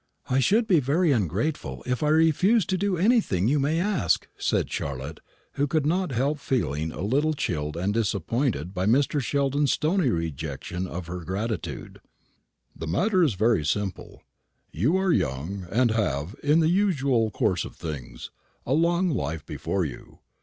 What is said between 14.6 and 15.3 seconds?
You are